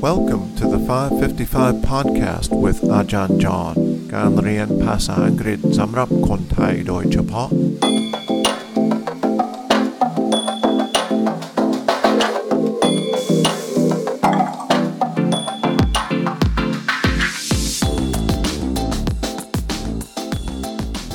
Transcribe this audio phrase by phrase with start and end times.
[0.00, 3.74] Welcome to the 555 podcast with อาจารย์จอห์น
[4.14, 7.48] การเรียนภาษาอังกฤษสำหรับคนไทยโดยเฉพาะ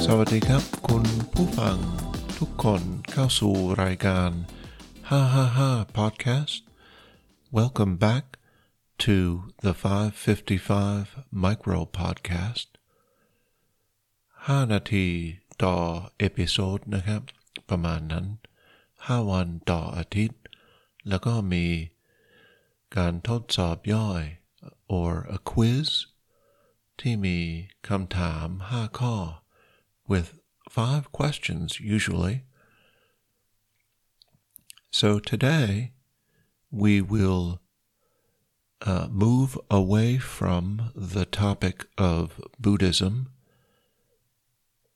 [0.06, 1.78] สวัสดีครับ คุณผู้ฟัง
[2.40, 2.82] ทุกคน
[3.12, 3.54] เข้าสู่
[3.84, 4.30] รายการ
[5.14, 6.56] 555 podcast
[7.58, 8.26] Welcome back
[9.05, 12.67] to the 555 micro podcast
[14.47, 15.09] 5 นาที
[15.65, 15.77] ต่อ
[16.19, 17.23] เอพิโซดนะครับ
[17.69, 18.27] ประมาณนั้น
[18.79, 20.41] 5 วันต่ออาทิตย์
[21.09, 21.67] แล้วก็มี
[22.97, 24.23] การทดสอบย่อย
[24.99, 25.89] or a quiz
[27.01, 27.39] ที่มี
[27.89, 29.15] คำถาม 5 ข้อ
[30.11, 30.29] with
[30.77, 32.37] five questions usually.
[34.91, 35.93] So today
[36.71, 37.61] we will
[38.84, 43.30] uh, move away from the topic of Buddhism.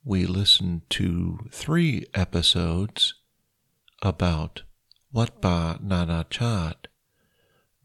[0.04, 3.16] We listened to three episodes
[4.02, 4.64] about
[5.12, 6.88] Wat Pah Nanachat.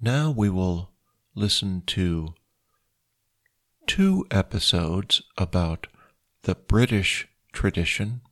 [0.01, 0.91] Now we will
[1.35, 2.35] listen to
[3.87, 5.87] two episodes about
[6.43, 8.23] the British tradition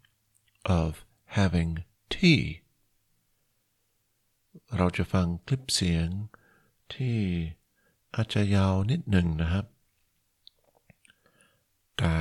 [0.65, 2.63] of having tea.
[4.79, 6.09] เราจะฟังคลิปเสียง
[6.95, 7.19] ที่
[8.16, 9.66] อาจจะยาวนิดหนึ่งนะครับ
[11.98, 12.14] แต่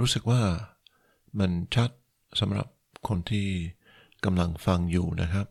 [0.00, 0.42] รู้สึกว่า
[1.38, 1.90] มันชัด
[2.40, 2.66] สำหรับ
[3.08, 3.48] คนที่
[4.24, 5.46] กำลังฟังอยู่นะครับ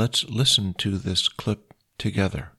[0.00, 2.52] Let's listen to this clip together.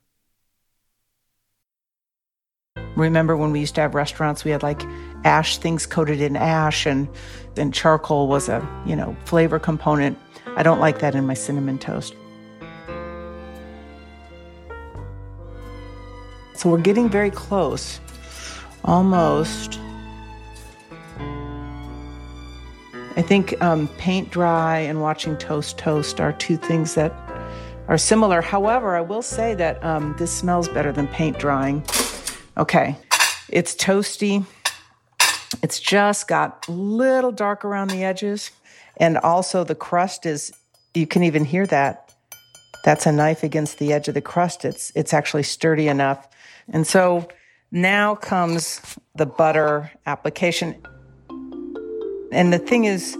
[2.96, 4.82] Remember when we used to have restaurants, we had like
[5.24, 7.08] ash things coated in ash and
[7.56, 10.16] then charcoal was a, you know, flavor component.
[10.56, 12.14] I don't like that in my cinnamon toast.
[16.59, 18.01] So we're getting very close.
[18.83, 19.79] Almost.
[23.15, 27.13] I think um, paint dry and watching toast toast are two things that
[27.87, 28.41] are similar.
[28.41, 31.81] However, I will say that um, this smells better than paint drying.
[32.57, 32.97] Okay,
[33.47, 34.45] it's toasty.
[35.63, 38.51] It's just got a little dark around the edges.
[38.97, 40.51] And also, the crust is,
[40.93, 42.13] you can even hear that.
[42.83, 44.65] That's a knife against the edge of the crust.
[44.65, 46.27] It's, it's actually sturdy enough.
[46.71, 47.27] And so
[47.71, 48.81] now comes
[49.15, 50.81] the butter application.
[52.31, 53.17] And the thing is,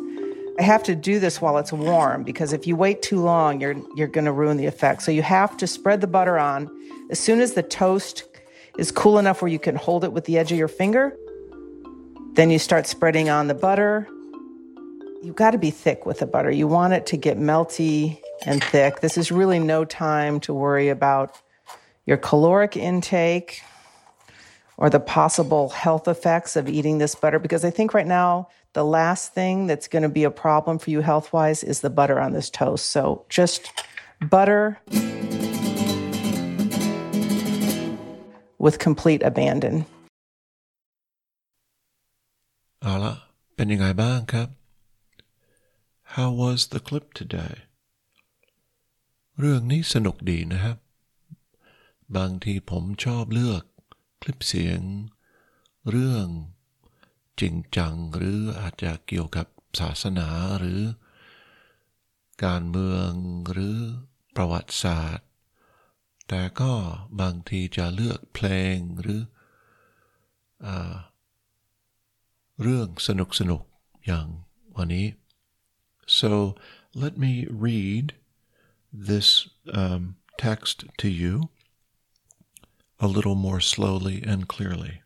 [0.60, 3.76] I have to do this while it's warm because if you wait too long, you're,
[3.96, 5.02] you're going to ruin the effect.
[5.02, 6.70] So you have to spread the butter on.
[7.10, 8.26] As soon as the toast
[8.78, 11.16] is cool enough where you can hold it with the edge of your finger,
[12.34, 14.08] then you start spreading on the butter.
[15.24, 16.52] You've got to be thick with the butter.
[16.52, 19.00] You want it to get melty and thick.
[19.00, 21.42] This is really no time to worry about
[22.09, 23.63] your caloric intake
[24.77, 28.85] or the possible health effects of eating this butter because I think right now the
[28.85, 32.21] last thing that's going to be a problem for you health wise is the butter
[32.21, 32.87] on this toast.
[32.87, 33.71] So just
[34.21, 34.79] butter
[38.59, 39.87] with complete abandon.
[42.83, 43.15] เอาละ
[43.55, 44.49] เป็นยังไงบ้างครับ
[46.15, 47.55] How was the clip today
[49.39, 50.77] เรื่องนี้สนุกดีนะครับ
[52.18, 53.64] บางทีผมชอบเลือก
[54.22, 54.82] คลิปเสียง
[55.90, 56.28] เรื่อง
[57.40, 59.48] จริงจังหรืออาจจะเกี่ยวกับ
[59.80, 60.28] ศาสนา
[60.60, 60.82] หรือ
[62.46, 63.12] การเมือง
[63.52, 63.78] หรือ
[64.36, 65.28] ประวัติศาสตร์
[66.28, 66.74] แต่ก็
[67.22, 69.22] บางทีจะเลือกเพลงหรือ
[70.66, 70.68] อ
[72.62, 73.62] เรื่องสนุกสนุก
[74.06, 74.28] อย่าง
[74.76, 75.08] วันนี้
[76.20, 76.32] so
[77.02, 77.34] let me
[77.66, 78.08] read
[79.10, 79.30] this
[79.80, 80.04] um,
[80.44, 81.34] text to you
[83.00, 85.02] a little more slowly and clearly.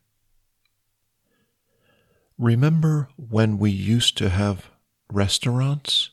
[2.38, 4.70] Remember when we used to have
[5.12, 6.10] restaurants?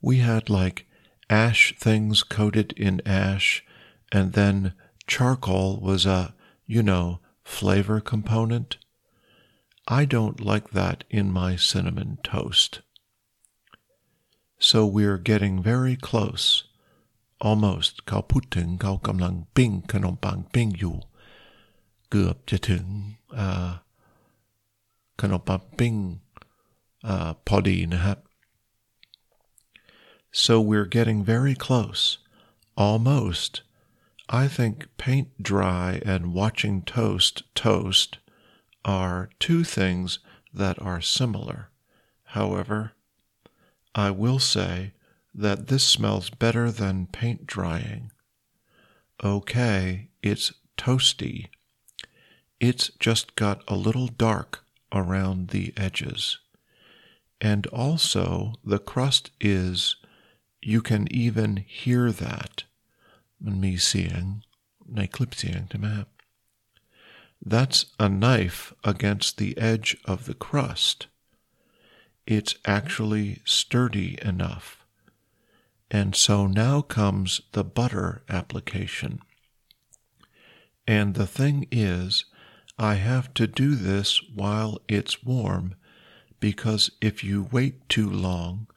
[0.00, 0.86] We had like
[1.28, 3.64] ash things coated in ash,
[4.12, 4.74] and then
[5.06, 6.34] charcoal was a,
[6.66, 8.78] you know, flavor component.
[9.88, 12.80] I don't like that in my cinnamon toast.
[14.60, 16.64] So we're getting very close
[17.47, 20.97] Almost เขาพูดถึงเขากำลังปิ้งขนมปังปิ้งอยู่
[22.09, 22.85] เกือบจะถึง
[25.21, 25.95] ขนมปังปิ้ง
[27.47, 28.17] พอดีนะครับ
[30.45, 32.03] So we're getting very close.
[32.75, 33.51] Almost.
[34.29, 38.09] I think paint dry and watching toast toast
[38.83, 40.19] are two things
[40.53, 41.59] that are similar.
[42.37, 42.79] However,
[43.95, 44.73] I will say
[45.34, 48.12] that this smells better than paint drying.
[49.22, 51.48] Okay, it's toasty.
[52.60, 56.38] It's just got a little dark around the edges.
[57.40, 59.96] And also, the crust is,
[60.60, 62.64] you can even hear that.
[63.40, 64.44] Me seeing,
[65.32, 66.08] seeing to map.
[67.44, 71.08] That's a knife against the edge of the crust.
[72.24, 74.81] It's actually sturdy enough.
[75.94, 79.20] And so now comes the butter application.
[80.86, 82.24] And the thing is,
[82.78, 85.74] I have to do this while it's warm
[86.40, 88.68] because if you wait too long,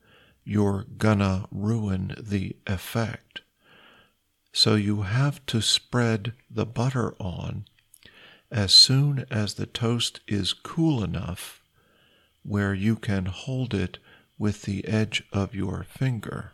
[0.43, 3.39] you're gonna ruin the effect.
[4.51, 7.63] So you have to spread the butter on
[8.51, 11.63] as soon as the toast is cool enough
[12.43, 13.99] where you can hold it
[14.37, 16.51] with the edge of your finger.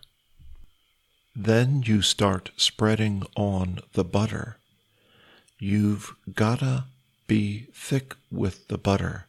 [1.36, 4.57] Then you start spreading on the butter.
[5.60, 6.86] You've gotta
[7.28, 9.28] be thick with the butter.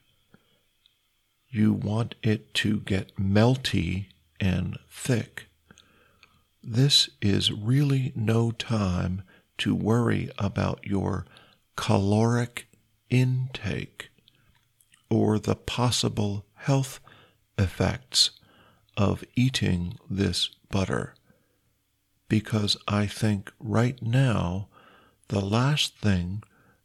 [1.48, 4.06] You want it to get melty
[4.40, 5.46] and thick.
[6.62, 9.22] This is really no time
[9.58, 11.26] to worry about your
[11.76, 12.66] caloric
[13.10, 14.10] intake
[15.10, 16.98] or the possible health
[17.58, 18.30] effects
[18.96, 21.14] of eating this butter.
[22.32, 24.68] Because I think right now,
[25.28, 26.42] the last thing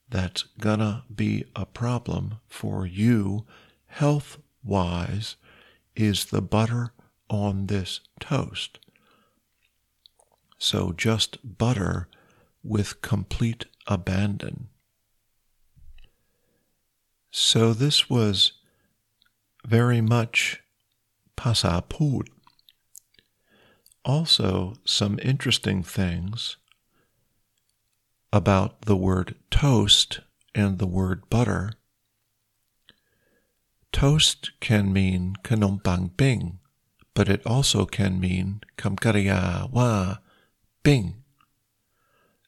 [0.10, 3.46] that's gonna be a problem for you
[3.86, 5.38] health wise
[5.96, 6.92] is the butter
[7.30, 8.80] on this toast.
[10.58, 12.10] So just butter
[12.62, 14.68] with complete abandon.
[17.32, 18.52] So this was
[19.66, 20.62] very much
[21.38, 22.28] pasaput
[24.07, 26.57] Also, some interesting things
[28.33, 30.21] about the word toast
[30.55, 31.73] and the word butter.
[33.93, 36.59] Toast can mean kanompang bing,
[37.15, 40.17] but it also can mean kamkarya wa
[40.83, 41.23] bing.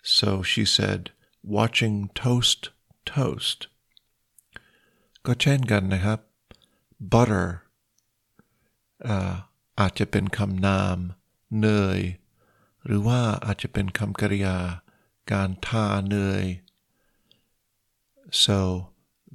[0.03, 1.11] So she said,
[1.43, 2.71] watching toast
[3.05, 3.69] toast.
[5.27, 6.21] ก็เช่นกันนะครับ
[7.13, 7.49] butter
[9.07, 9.35] อ่า
[9.81, 10.99] อาจจะเป็นคำนาม
[11.61, 12.01] เนย
[12.85, 14.57] หรือว่าอาจจะเป็นคำกริยา
[15.33, 16.45] การทาเนย
[18.45, 18.59] so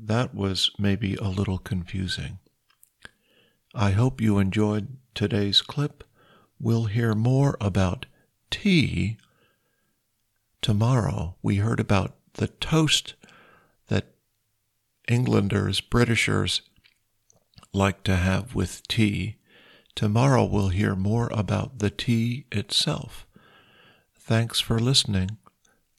[0.09, 2.33] that was maybe a little confusing
[3.87, 4.85] I hope you enjoyed
[5.21, 5.95] today's clip
[6.65, 8.05] we'll hear more about
[8.57, 9.17] tea
[10.61, 13.15] tomorrow we heard about the toast
[13.87, 14.05] that
[15.07, 16.61] Englanders, Britishers
[17.73, 19.35] like to have with tea.
[19.94, 23.26] Tomorrow we'll hear more about the tea itself.
[24.18, 25.38] Thanks for listening.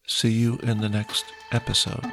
[0.06, 2.12] See you in the next episode.